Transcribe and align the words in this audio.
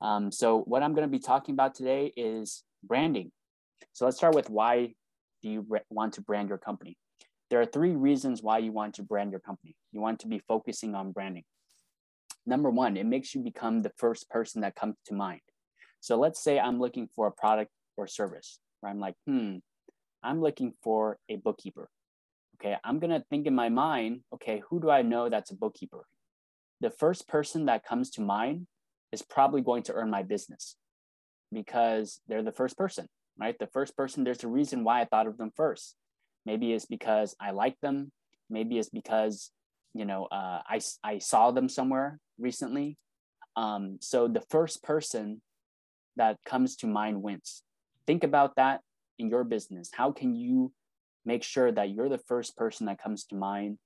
Um, 0.00 0.30
so 0.30 0.60
what 0.60 0.82
I'm 0.82 0.94
going 0.94 1.08
to 1.08 1.12
be 1.12 1.18
talking 1.18 1.54
about 1.54 1.74
today 1.74 2.12
is 2.16 2.62
branding. 2.82 3.32
So 3.92 4.04
let's 4.04 4.16
start 4.16 4.34
with 4.34 4.50
why 4.50 4.94
do 5.42 5.50
you 5.50 5.66
want 5.90 6.14
to 6.14 6.22
brand 6.22 6.48
your 6.48 6.58
company? 6.58 6.96
There 7.50 7.60
are 7.60 7.66
three 7.66 7.94
reasons 7.94 8.42
why 8.42 8.58
you 8.58 8.72
want 8.72 8.94
to 8.94 9.02
brand 9.02 9.30
your 9.30 9.40
company. 9.40 9.76
You 9.92 10.00
want 10.00 10.20
to 10.20 10.28
be 10.28 10.40
focusing 10.48 10.94
on 10.94 11.12
branding. 11.12 11.44
Number 12.44 12.70
one, 12.70 12.96
it 12.96 13.06
makes 13.06 13.34
you 13.34 13.42
become 13.42 13.82
the 13.82 13.92
first 13.96 14.28
person 14.30 14.60
that 14.62 14.74
comes 14.74 14.96
to 15.06 15.14
mind. 15.14 15.40
So 16.00 16.18
let's 16.18 16.42
say 16.42 16.58
I'm 16.58 16.78
looking 16.78 17.08
for 17.14 17.26
a 17.26 17.32
product 17.32 17.70
or 17.96 18.06
service 18.06 18.58
where 18.80 18.90
I'm 18.90 19.00
like, 19.00 19.14
hmm, 19.26 19.56
I'm 20.22 20.40
looking 20.40 20.72
for 20.82 21.18
a 21.28 21.36
bookkeeper. 21.36 21.88
Okay, 22.56 22.76
I'm 22.84 22.98
gonna 22.98 23.24
think 23.28 23.46
in 23.46 23.54
my 23.54 23.68
mind, 23.68 24.20
okay, 24.34 24.62
who 24.68 24.80
do 24.80 24.90
I 24.90 25.02
know 25.02 25.28
that's 25.28 25.50
a 25.50 25.56
bookkeeper? 25.56 26.06
The 26.80 26.90
first 26.90 27.28
person 27.28 27.66
that 27.66 27.84
comes 27.84 28.10
to 28.12 28.20
mind 28.20 28.66
is 29.12 29.22
probably 29.22 29.62
going 29.62 29.82
to 29.84 29.92
earn 29.92 30.10
my 30.10 30.22
business 30.22 30.76
because 31.52 32.20
they're 32.28 32.42
the 32.42 32.52
first 32.52 32.76
person, 32.76 33.06
right? 33.38 33.58
The 33.58 33.68
first 33.68 33.96
person, 33.96 34.24
there's 34.24 34.44
a 34.44 34.48
reason 34.48 34.84
why 34.84 35.00
I 35.00 35.04
thought 35.04 35.26
of 35.26 35.38
them 35.38 35.52
first. 35.56 35.94
Maybe 36.44 36.72
it's 36.72 36.86
because 36.86 37.34
I 37.40 37.50
like 37.50 37.80
them. 37.80 38.12
Maybe 38.50 38.78
it's 38.78 38.90
because, 38.90 39.50
you 39.94 40.04
know, 40.04 40.26
uh, 40.26 40.60
I, 40.68 40.80
I 41.02 41.18
saw 41.18 41.50
them 41.50 41.68
somewhere 41.68 42.18
recently. 42.38 42.96
Um, 43.56 43.98
so 44.00 44.28
the 44.28 44.42
first 44.50 44.82
person 44.82 45.40
that 46.16 46.38
comes 46.44 46.76
to 46.76 46.86
mind 46.86 47.22
wins. 47.22 47.62
Think 48.06 48.24
about 48.24 48.56
that 48.56 48.80
in 49.18 49.28
your 49.28 49.44
business. 49.44 49.90
How 49.92 50.12
can 50.12 50.34
you 50.34 50.72
make 51.24 51.42
sure 51.42 51.72
that 51.72 51.90
you're 51.90 52.08
the 52.08 52.18
first 52.18 52.56
person 52.56 52.86
that 52.86 53.02
comes 53.02 53.24
to 53.26 53.34
mind 53.34 53.78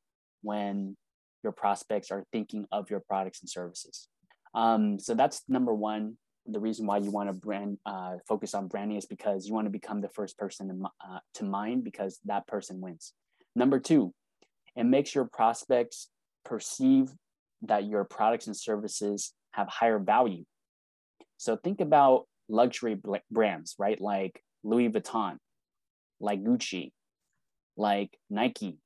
when 0.43 0.97
your 1.43 1.53
prospects 1.53 2.11
are 2.11 2.25
thinking 2.33 2.67
of 2.71 2.91
your 2.91 3.01
products 3.01 3.41
and 3.41 3.49
services? 3.49 4.09
Um, 4.55 4.99
so 4.99 5.15
that's 5.15 5.43
number 5.49 5.75
one. 5.75 6.17
The 6.47 6.61
reason 6.61 6.87
why 6.87 6.99
you 6.99 7.11
want 7.11 7.29
to 7.29 7.33
brand 7.33 7.79
uh, 7.87 8.17
focus 8.27 8.55
on 8.55 8.67
branding 8.67 8.97
is 8.97 9.07
because 9.07 9.47
you 9.47 9.55
want 9.55 9.67
to 9.67 9.71
become 9.71 10.01
the 10.01 10.09
first 10.09 10.39
person 10.39 10.69
to, 10.69 10.91
uh, 11.07 11.19
to 11.35 11.45
mind 11.45 11.85
because 11.85 12.19
that 12.25 12.47
person 12.47 12.81
wins. 12.81 13.13
Number 13.55 13.79
two, 13.79 14.13
it 14.75 14.85
makes 14.85 15.15
your 15.15 15.27
prospects 15.27 16.09
perceive 16.45 17.11
that 17.63 17.85
your 17.85 18.05
products 18.05 18.47
and 18.47 18.57
services 18.57 19.35
have 19.53 19.69
higher 19.69 19.99
value. 19.99 20.45
So 21.37 21.57
think 21.57 21.81
about 21.81 22.27
luxury 22.49 22.99
brands, 23.31 23.75
right? 23.79 24.01
Like 24.01 24.43
Louis 24.65 24.89
Vuitton, 24.89 25.37
like 26.21 26.43
Gucci, 26.43 26.93
like 27.77 28.17
Nike, 28.29 28.79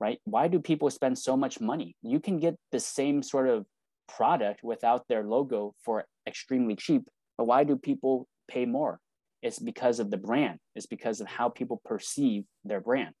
right? 0.00 0.18
Why 0.24 0.48
do 0.48 0.60
people 0.60 0.90
spend 0.90 1.18
so 1.18 1.36
much 1.36 1.60
money? 1.60 1.96
You 2.02 2.20
can 2.20 2.38
get 2.38 2.56
the 2.72 2.80
same 2.80 3.22
sort 3.22 3.48
of 3.48 3.66
product 4.08 4.62
without 4.62 5.06
their 5.08 5.24
logo 5.24 5.74
for 5.84 6.04
extremely 6.26 6.76
cheap. 6.76 7.02
But 7.38 7.46
why 7.46 7.64
do 7.64 7.76
people 7.76 8.28
pay 8.48 8.64
more? 8.66 8.98
It's 9.42 9.58
because 9.58 10.00
of 10.00 10.10
the 10.10 10.16
brand. 10.16 10.58
It's 10.74 10.86
because 10.86 11.20
of 11.20 11.28
how 11.28 11.48
people 11.48 11.80
perceive 11.84 12.44
their 12.64 12.80
brand. 12.80 13.14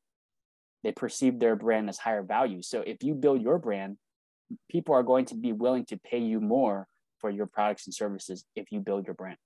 They 0.82 0.92
perceive 0.92 1.38
their 1.38 1.56
brand 1.56 1.88
as 1.88 1.98
higher 1.98 2.22
value. 2.22 2.62
So 2.62 2.80
if 2.80 3.02
you 3.02 3.14
build 3.14 3.42
your 3.42 3.58
brand, 3.58 3.96
people 4.70 4.94
are 4.94 5.02
going 5.02 5.24
to 5.26 5.34
be 5.34 5.52
willing 5.52 5.84
to 5.86 5.98
pay 5.98 6.18
you 6.18 6.40
more 6.40 6.86
for 7.20 7.30
your 7.30 7.46
products 7.46 7.86
and 7.86 7.94
services 7.94 8.44
if 8.54 8.70
you 8.70 8.80
build 8.80 9.06
your 9.06 9.14
brand. 9.14 9.38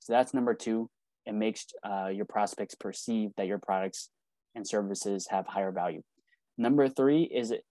So 0.00 0.12
that's 0.12 0.34
number 0.34 0.54
two. 0.54 0.88
It 1.26 1.34
makes 1.34 1.66
uh, 1.84 2.08
your 2.08 2.24
prospects 2.24 2.74
perceive 2.74 3.30
that 3.36 3.46
your 3.46 3.58
products 3.58 4.10
and 4.54 4.66
services 4.66 5.28
have 5.30 5.46
higher 5.46 5.70
value. 5.70 6.02
Number 6.58 6.88
three 6.88 7.22
is 7.22 7.50
it 7.50 7.64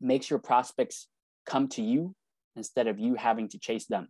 makes 0.00 0.30
your 0.30 0.38
prospects 0.38 1.08
come 1.46 1.68
to 1.68 1.82
you 1.82 2.14
instead 2.56 2.86
of 2.86 2.98
you 2.98 3.14
having 3.14 3.48
to 3.48 3.58
chase 3.58 3.86
them. 3.86 4.08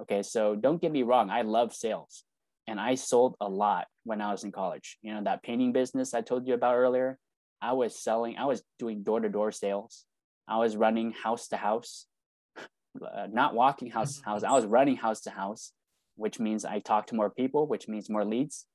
Okay, 0.00 0.22
so 0.22 0.54
don't 0.54 0.80
get 0.80 0.92
me 0.92 1.02
wrong, 1.02 1.30
I 1.30 1.42
love 1.42 1.74
sales 1.74 2.24
and 2.66 2.80
I 2.80 2.94
sold 2.96 3.36
a 3.40 3.48
lot 3.48 3.86
when 4.04 4.20
I 4.20 4.32
was 4.32 4.44
in 4.44 4.52
college. 4.52 4.98
You 5.02 5.14
know, 5.14 5.22
that 5.24 5.42
painting 5.42 5.72
business 5.72 6.14
I 6.14 6.20
told 6.20 6.46
you 6.46 6.54
about 6.54 6.76
earlier, 6.76 7.18
I 7.62 7.72
was 7.72 8.02
selling, 8.02 8.36
I 8.36 8.46
was 8.46 8.62
doing 8.78 9.02
door 9.02 9.20
to 9.20 9.28
door 9.28 9.52
sales. 9.52 10.04
I 10.48 10.58
was 10.58 10.76
running 10.76 11.12
house 11.12 11.48
to 11.48 11.56
house, 11.56 12.06
uh, 12.58 13.26
not 13.30 13.54
walking 13.54 13.90
house 13.90 14.18
to 14.18 14.24
house. 14.24 14.42
I 14.42 14.52
was 14.52 14.66
running 14.66 14.96
house 14.96 15.22
to 15.22 15.30
house, 15.30 15.72
which 16.16 16.38
means 16.38 16.64
I 16.64 16.80
talked 16.80 17.10
to 17.10 17.14
more 17.14 17.30
people, 17.30 17.66
which 17.66 17.88
means 17.88 18.10
more 18.10 18.24
leads. 18.24 18.66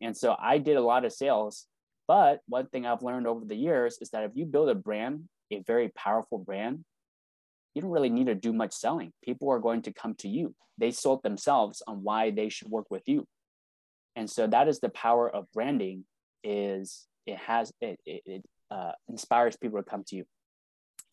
And 0.00 0.16
so 0.16 0.36
I 0.38 0.58
did 0.58 0.76
a 0.76 0.82
lot 0.82 1.04
of 1.04 1.12
sales. 1.12 1.66
But 2.06 2.40
one 2.46 2.68
thing 2.68 2.86
I've 2.86 3.02
learned 3.02 3.26
over 3.26 3.44
the 3.44 3.56
years 3.56 3.98
is 4.00 4.10
that 4.10 4.24
if 4.24 4.32
you 4.34 4.46
build 4.46 4.70
a 4.70 4.74
brand, 4.74 5.24
a 5.50 5.62
very 5.66 5.90
powerful 5.90 6.38
brand, 6.38 6.84
you 7.78 7.82
don't 7.82 7.92
really 7.92 8.10
need 8.10 8.26
to 8.26 8.34
do 8.34 8.52
much 8.52 8.72
selling. 8.72 9.12
People 9.22 9.50
are 9.50 9.60
going 9.60 9.82
to 9.82 9.92
come 9.92 10.16
to 10.16 10.28
you. 10.28 10.52
They 10.78 10.90
sold 10.90 11.22
themselves 11.22 11.80
on 11.86 12.02
why 12.02 12.32
they 12.32 12.48
should 12.48 12.68
work 12.68 12.86
with 12.90 13.04
you. 13.06 13.24
And 14.16 14.28
so 14.28 14.48
that 14.48 14.66
is 14.66 14.80
the 14.80 14.88
power 14.88 15.32
of 15.32 15.46
branding 15.54 16.04
is 16.42 17.06
it 17.24 17.36
has 17.36 17.72
it, 17.80 18.00
it, 18.04 18.22
it 18.26 18.42
uh, 18.72 18.90
inspires 19.08 19.56
people 19.56 19.78
to 19.78 19.88
come 19.88 20.02
to 20.08 20.16
you. 20.16 20.24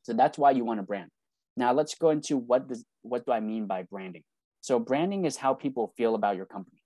So 0.01 0.13
that's 0.13 0.39
why 0.39 0.51
you 0.51 0.65
want 0.65 0.79
to 0.79 0.83
brand. 0.83 1.11
Now 1.55 1.71
let's 1.71 1.93
go 1.93 2.09
into 2.09 2.35
what 2.35 2.67
does 2.67 2.83
what 3.03 3.27
do 3.27 3.31
I 3.31 3.41
mean 3.41 3.67
by 3.67 3.83
branding? 3.83 4.23
So 4.61 4.79
branding 4.79 5.25
is 5.25 5.37
how 5.37 5.53
people 5.53 5.93
feel 5.95 6.15
about 6.15 6.35
your 6.35 6.47
company. 6.47 6.81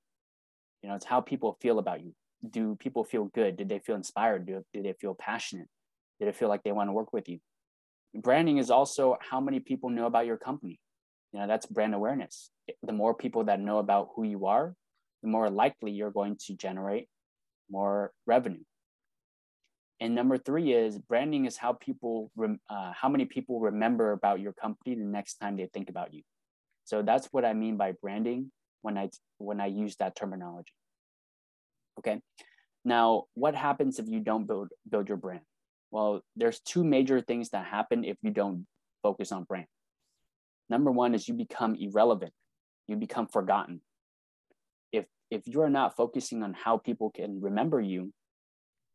You 0.83 0.89
know, 0.89 0.95
it's 0.95 1.05
how 1.05 1.21
people 1.21 1.57
feel 1.61 1.79
about 1.79 2.03
you. 2.03 2.13
Do 2.49 2.75
people 2.75 3.05
feel 3.05 3.31
good? 3.33 3.55
Did 3.55 3.69
they 3.69 3.79
feel 3.79 3.95
inspired? 3.95 4.45
Do, 4.45 4.61
do 4.73 4.83
they 4.83 4.93
feel 4.99 5.15
passionate? 5.15 5.69
Did 6.19 6.27
it 6.27 6.35
feel 6.35 6.49
like 6.49 6.63
they 6.63 6.73
want 6.73 6.89
to 6.89 6.93
work 6.93 7.13
with 7.13 7.29
you? 7.29 7.39
Branding 8.15 8.57
is 8.57 8.69
also 8.71 9.17
how 9.21 9.39
many 9.39 9.59
people 9.59 9.89
know 9.89 10.05
about 10.05 10.25
your 10.25 10.37
company. 10.37 10.79
You 11.31 11.39
know 11.39 11.47
that's 11.47 11.65
brand 11.65 11.93
awareness. 11.93 12.49
The 12.83 12.93
more 12.93 13.13
people 13.13 13.43
that 13.45 13.59
know 13.59 13.77
about 13.77 14.09
who 14.15 14.23
you 14.23 14.47
are 14.47 14.75
the 15.21 15.27
more 15.27 15.49
likely 15.49 15.91
you're 15.91 16.11
going 16.11 16.37
to 16.47 16.53
generate 16.55 17.07
more 17.69 18.11
revenue. 18.25 18.63
And 19.99 20.15
number 20.15 20.37
three 20.37 20.71
is 20.71 20.97
branding 20.97 21.45
is 21.45 21.57
how 21.57 21.73
people 21.73 22.31
uh, 22.69 22.93
how 22.93 23.09
many 23.09 23.25
people 23.25 23.59
remember 23.59 24.13
about 24.13 24.39
your 24.39 24.53
company 24.53 24.95
the 24.95 25.03
next 25.03 25.35
time 25.35 25.57
they 25.57 25.67
think 25.73 25.89
about 25.89 26.13
you. 26.13 26.23
So 26.85 27.01
that's 27.01 27.27
what 27.31 27.45
i 27.45 27.53
mean 27.53 27.75
by 27.77 27.91
branding 28.01 28.51
when 28.81 28.97
i 28.97 29.09
when 29.37 29.59
i 29.59 29.65
use 29.65 29.97
that 29.97 30.15
terminology. 30.15 30.73
Okay. 31.99 32.21
Now 32.85 33.25
what 33.33 33.55
happens 33.55 33.99
if 33.99 34.07
you 34.07 34.21
don't 34.21 34.47
build 34.47 34.69
build 34.89 35.09
your 35.09 35.17
brand 35.17 35.41
well, 35.91 36.21
there's 36.35 36.59
two 36.59 36.83
major 36.83 37.21
things 37.21 37.49
that 37.49 37.65
happen 37.65 38.03
if 38.03 38.17
you 38.21 38.31
don't 38.31 38.65
focus 39.01 39.31
on 39.31 39.43
brand. 39.43 39.67
Number 40.69 40.91
one 40.91 41.15
is 41.15 41.27
you 41.27 41.33
become 41.33 41.75
irrelevant. 41.75 42.33
You 42.87 42.95
become 42.95 43.27
forgotten. 43.27 43.81
If 44.91 45.05
if 45.31 45.47
you're 45.47 45.69
not 45.69 45.95
focusing 45.95 46.43
on 46.43 46.53
how 46.53 46.77
people 46.77 47.09
can 47.09 47.41
remember 47.41 47.79
you, 47.81 48.13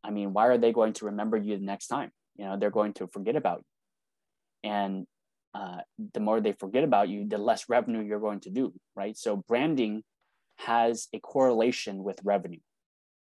I 0.05 0.11
mean, 0.11 0.33
why 0.33 0.47
are 0.47 0.59
they 0.59 0.73
going 0.73 0.93
to 0.95 1.07
remember 1.07 1.37
you 1.37 1.57
the 1.57 1.65
next 1.65 1.89
time? 1.89 2.11
You 2.37 2.45
know, 2.45 2.59
they're 2.59 2.71
going 2.71 2.93
to 2.95 3.09
forget 3.09 3.37
about 3.37 3.59
you. 3.59 4.71
And 4.71 5.07
uh, 5.55 5.79
the 6.13 6.21
more 6.21 6.41
they 6.41 6.53
forget 6.53 6.85
about 6.85 7.09
you, 7.09 7.27
the 7.29 7.39
less 7.39 7.69
revenue 7.69 8.03
you're 8.03 8.21
going 8.21 8.41
to 8.41 8.51
do, 8.51 8.73
right? 8.97 9.17
So 9.17 9.37
branding 9.37 10.03
has 10.59 11.09
a 11.13 11.21
correlation 11.21 12.03
with 12.03 12.19
revenue. 12.25 12.61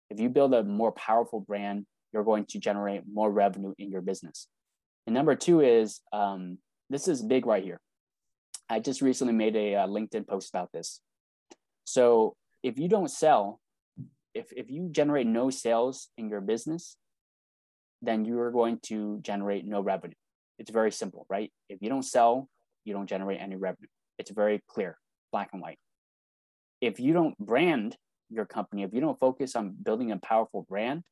If 0.10 0.20
you 0.20 0.30
build 0.30 0.54
a 0.54 0.64
more 0.64 0.92
powerful 0.92 1.42
brand, 1.42 1.86
you're 2.14 2.24
going 2.24 2.46
to 2.46 2.60
generate 2.60 3.04
more 3.12 3.32
revenue 3.32 3.74
in 3.78 3.90
your 3.90 4.02
business. 4.02 4.48
And 5.06 5.14
number 5.14 5.36
two 5.36 5.62
is 5.62 6.00
um, 6.14 6.60
this 6.90 7.08
is 7.08 7.22
big 7.22 7.46
right 7.46 7.64
here. 7.64 7.80
I 8.70 8.80
just 8.80 9.02
recently 9.02 9.34
made 9.34 9.56
a, 9.56 9.74
a 9.74 9.88
LinkedIn 9.88 10.28
post 10.28 10.50
about 10.50 10.72
this. 10.72 11.02
So 11.84 12.36
if 12.62 12.80
you 12.80 12.88
don't 12.88 13.10
sell, 13.10 13.60
if, 14.34 14.52
if 14.54 14.72
you 14.72 14.90
generate 14.92 15.28
no 15.28 15.50
sales 15.50 16.10
in 16.18 16.30
your 16.30 16.42
business, 16.42 16.96
then 18.02 18.26
you 18.26 18.40
are 18.40 18.52
going 18.52 18.80
to 18.84 19.20
generate 19.22 19.66
no 19.66 19.82
revenue. 19.82 20.16
It's 20.60 20.72
very 20.72 20.92
simple, 20.92 21.26
right? 21.30 21.52
If 21.70 21.82
you 21.82 21.90
don't 21.90 22.04
sell, 22.04 22.48
you 22.86 22.94
don't 22.94 23.08
generate 23.08 23.42
any 23.42 23.56
revenue. 23.56 23.88
It's 24.18 24.32
very 24.32 24.62
clear, 24.68 24.98
black 25.32 25.50
and 25.54 25.62
white. 25.62 25.80
If 26.82 27.00
you 27.00 27.14
don't 27.14 27.38
brand 27.38 27.98
your 28.30 28.46
company, 28.46 28.84
if 28.84 28.94
you 28.94 29.02
don't 29.02 29.20
focus 29.20 29.56
on 29.56 29.76
building 29.82 30.12
a 30.12 30.18
powerful 30.18 30.66
brand, 30.70 31.04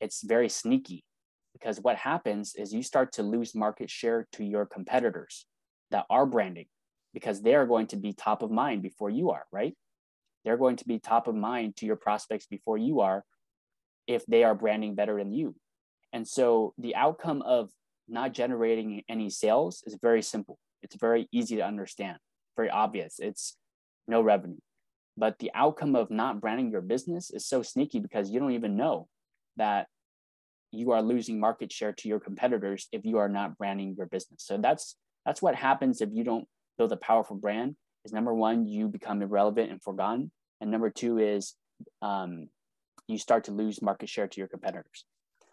it's 0.00 0.22
very 0.22 0.48
sneaky 0.48 1.04
because 1.52 1.80
what 1.80 1.96
happens 1.96 2.54
is 2.54 2.72
you 2.72 2.82
start 2.82 3.12
to 3.12 3.22
lose 3.22 3.54
market 3.54 3.90
share 3.90 4.26
to 4.32 4.44
your 4.44 4.66
competitors 4.66 5.46
that 5.90 6.06
are 6.08 6.26
branding 6.26 6.66
because 7.12 7.42
they 7.42 7.54
are 7.54 7.66
going 7.66 7.86
to 7.88 7.96
be 7.96 8.12
top 8.12 8.42
of 8.42 8.50
mind 8.50 8.82
before 8.82 9.10
you 9.10 9.30
are, 9.30 9.44
right? 9.52 9.74
They're 10.44 10.56
going 10.56 10.76
to 10.76 10.86
be 10.86 10.98
top 10.98 11.28
of 11.28 11.34
mind 11.34 11.76
to 11.76 11.86
your 11.86 11.96
prospects 11.96 12.46
before 12.46 12.78
you 12.78 13.00
are 13.00 13.24
if 14.06 14.24
they 14.26 14.44
are 14.44 14.54
branding 14.54 14.94
better 14.94 15.18
than 15.18 15.32
you. 15.32 15.54
And 16.12 16.26
so 16.26 16.74
the 16.78 16.96
outcome 16.96 17.42
of 17.42 17.70
not 18.08 18.32
generating 18.32 19.02
any 19.08 19.30
sales 19.30 19.82
is 19.86 19.98
very 20.00 20.22
simple. 20.22 20.58
It's 20.82 20.96
very 20.96 21.28
easy 21.30 21.56
to 21.56 21.66
understand, 21.66 22.18
very 22.56 22.70
obvious. 22.70 23.18
It's 23.18 23.56
no 24.08 24.22
revenue. 24.22 24.58
But 25.16 25.38
the 25.38 25.50
outcome 25.54 25.94
of 25.94 26.10
not 26.10 26.40
branding 26.40 26.70
your 26.70 26.80
business 26.80 27.30
is 27.30 27.44
so 27.44 27.62
sneaky 27.62 27.98
because 27.98 28.30
you 28.30 28.40
don't 28.40 28.52
even 28.52 28.76
know 28.76 29.08
that 29.60 29.86
you 30.72 30.92
are 30.92 31.02
losing 31.02 31.38
market 31.38 31.70
share 31.70 31.92
to 31.92 32.08
your 32.08 32.18
competitors 32.18 32.88
if 32.92 33.04
you 33.04 33.18
are 33.18 33.28
not 33.28 33.58
branding 33.58 33.94
your 33.96 34.06
business. 34.06 34.42
So 34.42 34.56
that's 34.56 34.96
that's 35.26 35.42
what 35.42 35.54
happens 35.54 36.00
if 36.00 36.08
you 36.12 36.24
don't 36.24 36.46
build 36.78 36.92
a 36.92 36.96
powerful 36.96 37.36
brand. 37.36 37.76
is 38.04 38.12
number 38.12 38.34
one, 38.34 38.66
you 38.66 38.88
become 38.88 39.20
irrelevant 39.20 39.70
and 39.70 39.82
forgotten. 39.82 40.30
And 40.60 40.70
number 40.70 40.90
two 40.90 41.18
is 41.18 41.54
um, 42.00 42.48
you 43.06 43.18
start 43.18 43.44
to 43.44 43.52
lose 43.52 43.82
market 43.82 44.08
share 44.08 44.28
to 44.28 44.40
your 44.40 44.48
competitors. 44.48 45.04